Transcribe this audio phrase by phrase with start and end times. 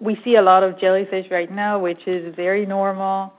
[0.00, 3.32] we see a lot of jellyfish right now, which is very normal.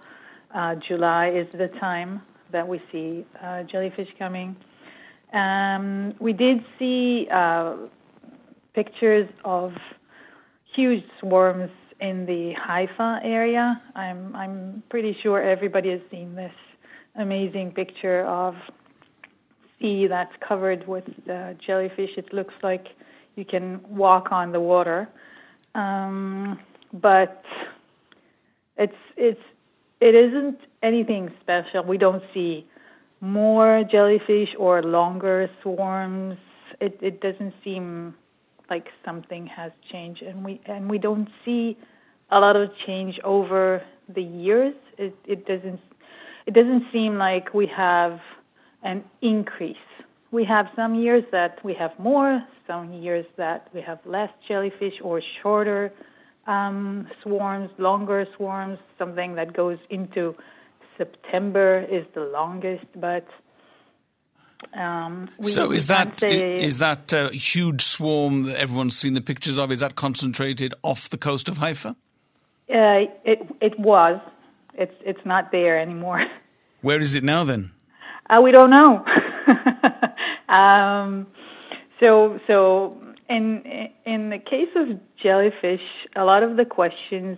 [0.54, 2.21] Uh, July is the time
[2.52, 4.55] that we see uh, jellyfish coming.
[5.33, 7.75] Um, we did see uh,
[8.73, 9.71] pictures of
[10.75, 13.81] huge swarms in the Haifa area.
[13.96, 16.53] I'm I'm pretty sure everybody has seen this
[17.16, 18.55] amazing picture of
[19.80, 22.12] sea that's covered with uh, jellyfish.
[22.17, 22.88] It looks like
[23.35, 25.08] you can walk on the water,
[25.76, 26.59] um,
[26.94, 27.44] but
[28.77, 29.41] it's it's
[29.99, 31.84] it isn't anything special.
[31.84, 32.67] We don't see
[33.21, 36.38] more jellyfish or longer swarms.
[36.80, 38.16] It it doesn't seem
[38.70, 41.77] like something has changed, and we and we don't see
[42.31, 43.81] a lot of change over
[44.13, 44.73] the years.
[44.97, 45.80] It it doesn't
[46.47, 48.19] it doesn't seem like we have
[48.83, 49.77] an increase.
[50.31, 54.94] We have some years that we have more, some years that we have less jellyfish
[55.03, 55.91] or shorter
[56.48, 60.36] um, swarms, longer swarms, something that goes into
[60.97, 63.28] September is the longest, but
[64.73, 69.72] um, so is that is that uh, huge swarm that everyone's seen the pictures of?
[69.72, 71.89] Is that concentrated off the coast of Haifa?
[71.89, 74.22] Uh, it it was.
[74.75, 76.23] It's it's not there anymore.
[76.81, 77.72] Where is it now then?
[78.30, 79.03] Uh, we don't know.
[80.52, 81.27] um,
[81.99, 82.97] so so
[83.30, 83.63] in
[84.05, 85.81] in the case of jellyfish,
[86.16, 87.38] a lot of the questions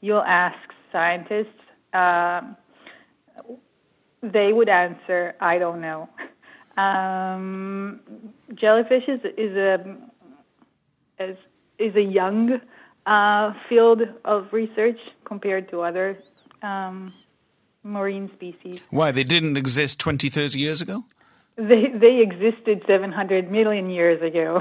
[0.00, 0.56] you'll ask
[0.92, 1.60] scientists,
[1.92, 2.40] uh,
[4.22, 6.08] they would answer, "I don't know."
[6.76, 8.00] Um,
[8.54, 9.96] jellyfish is is a
[11.20, 11.36] is
[11.78, 12.60] is a young
[13.06, 16.18] uh, field of research compared to other
[16.62, 17.12] um,
[17.82, 18.82] marine species.
[18.90, 21.04] Why they didn't exist 20, 30 years ago?
[21.56, 24.60] They they existed 700 million years ago,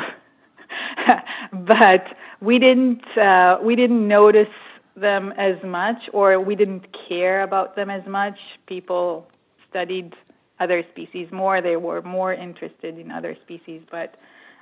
[1.52, 2.06] but
[2.40, 4.54] we didn't uh, we didn't notice
[4.96, 8.38] them as much, or we didn't care about them as much.
[8.68, 9.28] People
[9.70, 10.14] studied
[10.60, 11.62] other species more.
[11.62, 14.16] They were more interested in other species, but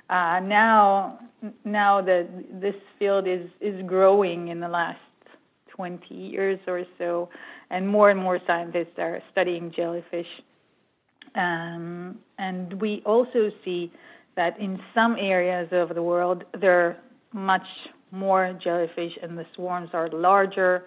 [0.08, 1.18] uh, now
[1.64, 2.28] now that
[2.60, 4.98] this field is is growing in the last
[5.76, 7.28] 20 years or so,
[7.70, 10.26] and more and more scientists are studying jellyfish.
[11.34, 13.92] Um, and we also see
[14.36, 16.96] that in some areas of the world there are
[17.32, 17.66] much
[18.10, 20.84] more jellyfish, and the swarms are larger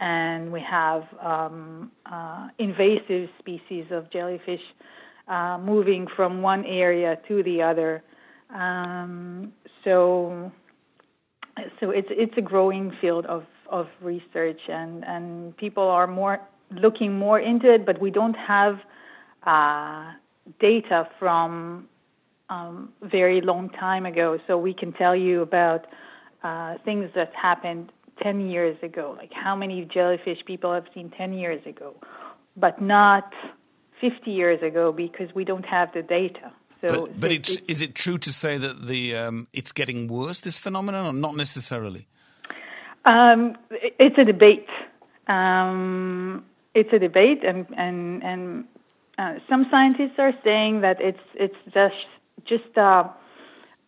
[0.00, 4.60] and we have um, uh, invasive species of jellyfish
[5.28, 8.02] uh, moving from one area to the other.
[8.52, 9.52] Um,
[9.84, 10.50] so,
[11.78, 16.40] so it's it's a growing field of of research, and and people are more
[16.70, 18.76] looking more into it, but we don't have
[19.46, 20.12] uh,
[20.60, 21.88] data from
[22.48, 25.86] um, very long time ago, so we can tell you about
[26.42, 27.92] uh, things that happened
[28.22, 31.94] 10 years ago, like how many jellyfish people have seen 10 years ago,
[32.56, 33.32] but not
[34.00, 36.52] 50 years ago because we don't have the data.
[36.80, 40.08] So, but, but it's, it's, is it true to say that the um, it's getting
[40.08, 42.08] worse, this phenomenon, or not necessarily?
[43.04, 44.68] Um, it's a debate.
[45.26, 48.64] Um, it's a debate, and and and
[49.20, 52.08] uh, some scientists are saying that it's it's just
[52.46, 53.04] just uh,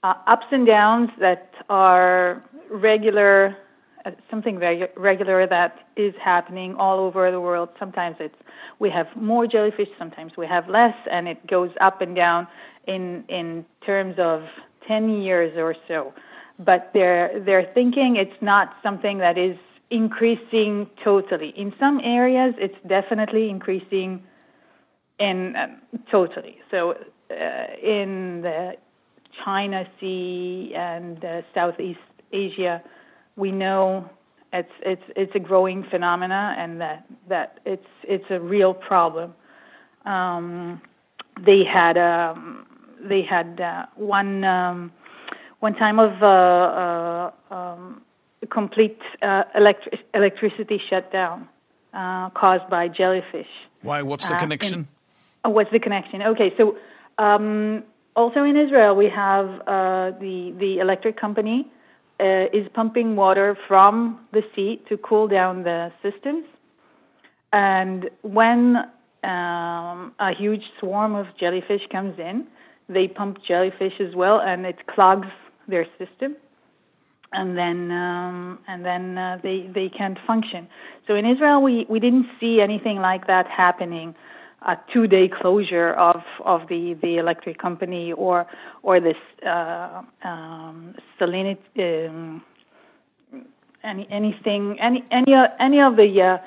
[0.02, 3.56] uh, ups and downs that are regular
[4.04, 7.70] uh, something regu- regular that is happening all over the world.
[7.78, 8.34] Sometimes it's
[8.78, 12.46] we have more jellyfish, sometimes we have less, and it goes up and down
[12.86, 14.42] in in terms of
[14.86, 16.12] 10 years or so.
[16.58, 19.56] But they're they're thinking it's not something that is
[19.90, 21.54] increasing totally.
[21.56, 24.22] In some areas, it's definitely increasing
[25.22, 26.58] in um, totally.
[26.70, 27.34] So uh,
[27.82, 28.72] in the
[29.44, 31.98] China Sea and uh, Southeast
[32.32, 32.82] Asia
[33.36, 34.08] we know
[34.52, 39.34] it's it's it's a growing phenomena and that that it's it's a real problem.
[40.04, 40.80] Um,
[41.44, 42.66] they had um,
[43.08, 44.92] they had uh, one um,
[45.60, 48.02] one time of uh, uh, um,
[48.50, 51.48] complete uh, electric electricity shutdown
[51.94, 53.46] uh, caused by jellyfish.
[53.80, 54.02] Why?
[54.02, 54.88] What's the uh, connection?
[55.44, 56.22] Oh, what's the connection?
[56.22, 56.76] Okay, so
[57.18, 57.82] um,
[58.14, 61.70] also in Israel we have the the electric company
[62.20, 66.44] uh, is pumping water from the sea to cool down the systems.
[67.52, 68.76] And when
[69.24, 72.46] um, a huge swarm of jellyfish comes in,
[72.88, 75.28] they pump jellyfish as well, and it clogs
[75.68, 76.36] their system,
[77.32, 80.68] and then um, and then uh, they they can't function.
[81.06, 84.14] So in Israel, we we didn't see anything like that happening
[84.66, 88.46] a two day closure of of the the electric company or
[88.82, 89.16] or this
[89.46, 92.42] uh, um, salinity um,
[93.82, 96.38] any anything any any any of the uh,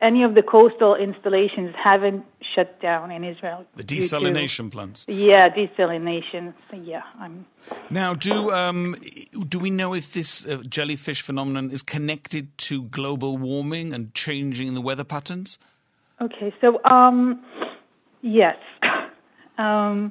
[0.00, 2.24] any of the coastal installations haven't
[2.54, 3.64] shut down in Israel.
[3.76, 5.04] The desalination to, plants.
[5.08, 6.54] Yeah, desalination.
[6.72, 7.46] Yeah, I'm.
[7.90, 8.96] Now, do um,
[9.48, 14.68] do we know if this uh, jellyfish phenomenon is connected to global warming and changing
[14.68, 15.58] in the weather patterns?
[16.24, 17.44] Okay, so um,
[18.22, 18.56] yes,
[19.58, 20.10] um,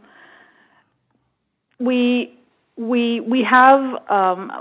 [1.79, 2.37] we
[2.77, 3.81] we we have
[4.11, 4.51] um,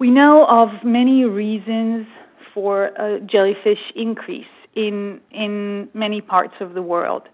[0.00, 2.08] we know of many reasons
[2.52, 7.28] for a jellyfish increase in in many parts of the world.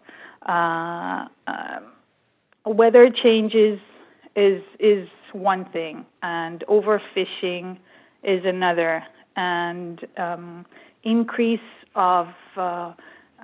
[0.46, 1.78] Uh, uh,
[2.66, 3.78] weather changes
[4.36, 7.78] is is one thing, and overfishing
[8.22, 9.02] is another,
[9.34, 10.66] and um,
[11.04, 11.60] increase
[11.94, 12.92] of uh,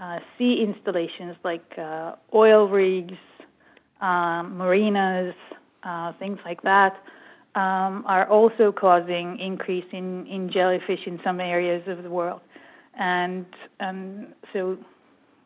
[0.01, 3.19] uh sea installations like uh, oil rigs,
[4.01, 5.35] um, marinas,
[5.83, 6.97] uh, things like that
[7.55, 12.41] um, are also causing increase in, in jellyfish in some areas of the world.
[12.99, 13.47] And
[13.81, 14.77] and so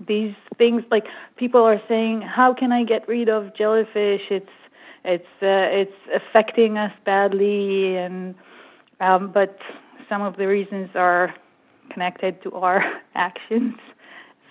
[0.07, 1.05] these things like
[1.37, 4.23] people are saying, how can I get rid of jellyfish?
[4.31, 4.47] It's
[5.05, 8.35] it's uh, it's affecting us badly, and
[9.01, 9.59] um, but
[10.09, 11.35] some of the reasons are
[11.93, 12.83] connected to our
[13.15, 13.75] actions.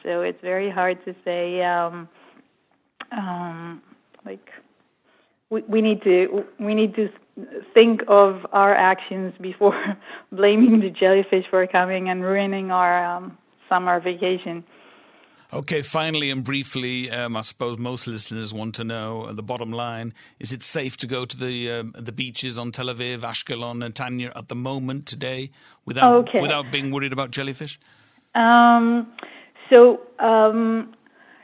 [0.03, 2.07] So it's very hard to say um,
[3.11, 3.81] um,
[4.25, 4.47] like
[5.49, 7.09] we, we need to we need to
[7.73, 9.97] think of our actions before
[10.31, 13.37] blaming the jellyfish for coming and ruining our um,
[13.69, 14.63] summer vacation.
[15.53, 19.71] Okay, finally and briefly, um, I suppose most listeners want to know uh, the bottom
[19.71, 23.83] line: Is it safe to go to the um, the beaches on Tel Aviv, Ashkelon,
[23.83, 25.51] and Netanya at the moment today
[25.85, 26.41] without okay.
[26.41, 27.79] without being worried about jellyfish?
[28.35, 29.07] Um,
[29.69, 30.93] so um,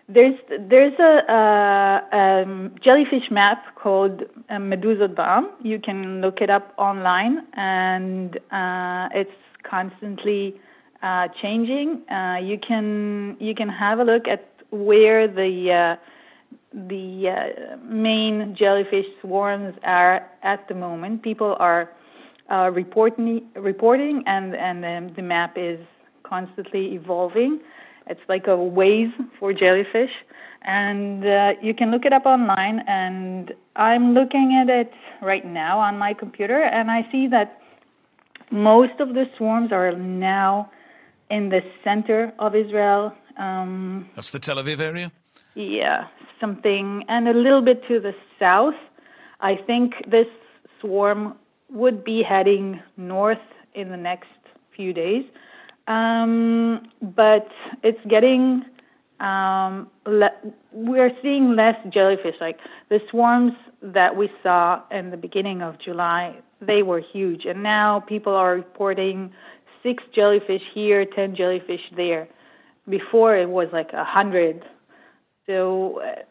[0.09, 5.45] there's there's a, a, a jellyfish map called uh, Medusot Ba'am.
[5.61, 9.31] You can look it up online, and uh, it's
[9.63, 10.59] constantly
[11.03, 12.01] uh, changing.
[12.09, 16.09] Uh, you can you can have a look at where the uh,
[16.73, 21.21] the uh, main jellyfish swarms are at the moment.
[21.21, 21.91] People are
[22.51, 25.79] uh, reporting reporting, and and um, the map is
[26.23, 27.59] constantly evolving.
[28.07, 30.11] It's like a Waze for jellyfish,
[30.63, 32.79] and uh, you can look it up online.
[32.87, 34.91] And I'm looking at it
[35.21, 37.59] right now on my computer, and I see that
[38.51, 40.69] most of the swarms are now
[41.29, 43.13] in the center of Israel.
[43.37, 45.11] Um, That's the Tel Aviv area.
[45.55, 46.07] Yeah,
[46.39, 48.75] something, and a little bit to the south.
[49.39, 50.27] I think this
[50.79, 51.35] swarm
[51.69, 53.37] would be heading north
[53.73, 54.29] in the next
[54.75, 55.25] few days.
[55.87, 57.49] Um, but
[57.83, 58.63] it's getting
[59.19, 60.37] um, le-
[60.71, 62.35] we're seeing less jellyfish.
[62.39, 62.59] Like
[62.89, 67.99] the swarms that we saw in the beginning of July, they were huge, and now
[67.99, 69.33] people are reporting
[69.83, 72.27] six jellyfish here, ten jellyfish there.
[72.89, 74.63] Before it was like a hundred.
[75.45, 76.23] So uh,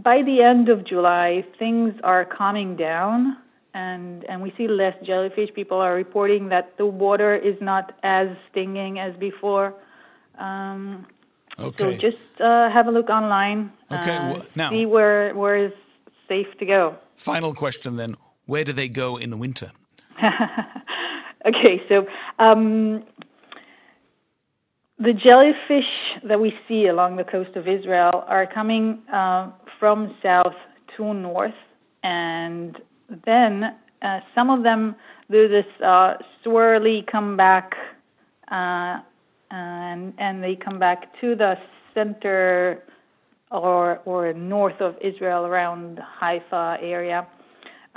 [0.00, 3.36] by the end of July, things are calming down
[3.76, 5.50] and and we see less jellyfish.
[5.54, 9.74] People are reporting that the water is not as stinging as before.
[10.38, 11.06] Um,
[11.58, 11.84] okay.
[11.84, 13.72] So just uh, have a look online.
[13.90, 14.16] Okay.
[14.16, 15.72] Uh, well, now see where where is
[16.26, 16.96] safe to go.
[17.16, 18.16] Final question then:
[18.46, 19.70] Where do they go in the winter?
[21.46, 22.06] okay, so.
[22.38, 23.04] Um,
[24.98, 25.84] the jellyfish
[26.26, 30.54] that we see along the coast of Israel are coming uh, from south
[30.96, 31.52] to north,
[32.02, 32.78] and
[33.26, 34.96] then uh, some of them
[35.30, 37.72] do this uh, swirly comeback,
[38.50, 39.00] uh,
[39.50, 41.56] and and they come back to the
[41.92, 42.82] center
[43.50, 47.26] or or north of Israel around Haifa area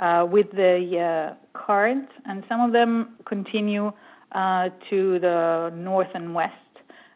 [0.00, 3.92] uh, with the uh, current, and some of them continue
[4.32, 6.54] uh, to the north and west,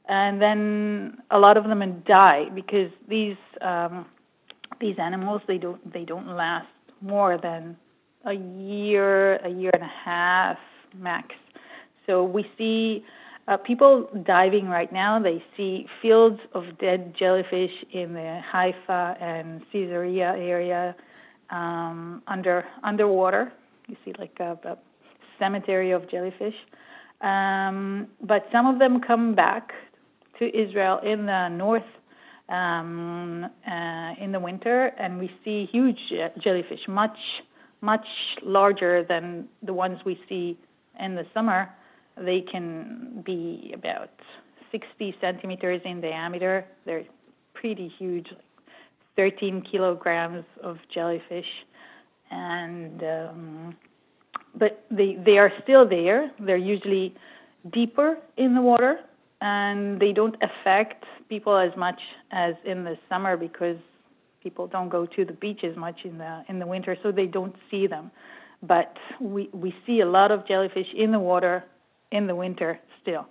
[0.09, 4.07] and then a lot of them die because these um,
[4.81, 6.67] these animals they don't they don't last
[7.01, 7.77] more than
[8.27, 10.59] a year, a year and a half
[10.97, 11.29] max.
[12.07, 13.05] So we see
[13.49, 15.23] uh, people diving right now.
[15.23, 20.95] They see fields of dead jellyfish in the Haifa and Caesarea area
[21.51, 23.53] um, under underwater.
[23.87, 24.79] You see like a, a
[25.39, 26.55] cemetery of jellyfish.
[27.21, 29.71] Um, but some of them come back
[30.39, 31.83] to Israel in the north
[32.49, 35.99] um, uh, in the winter, and we see huge
[36.43, 37.17] jellyfish, much
[37.81, 38.07] much
[38.43, 40.59] larger than the ones we see
[40.99, 41.69] in the summer.
[42.17, 44.11] They can be about
[44.73, 46.65] 60 centimeters in diameter.
[46.87, 47.05] They're
[47.53, 48.41] pretty huge, like
[49.17, 51.47] 13 kilograms of jellyfish.
[52.31, 53.77] And um,
[54.59, 56.31] but they they are still there.
[56.41, 57.15] They're usually
[57.73, 58.99] deeper in the water,
[59.41, 62.01] and they don't affect people as much
[62.33, 63.77] as in the summer because
[64.43, 67.27] people don't go to the beach as much in the in the winter, so they
[67.27, 68.11] don't see them.
[68.63, 71.65] But we we see a lot of jellyfish in the water
[72.13, 73.27] in the winter still.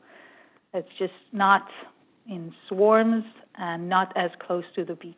[0.73, 1.67] It's just not
[2.27, 3.23] in swarms
[3.57, 5.15] and not as close to the beach.